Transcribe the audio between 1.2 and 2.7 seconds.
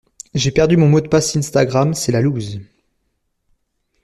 Instagram, c'est la loose.